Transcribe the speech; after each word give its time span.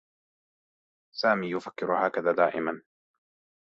سامي 1.15 1.51
يفكّر 1.51 2.07
هكذا 2.07 2.31
دائما. 2.31 2.81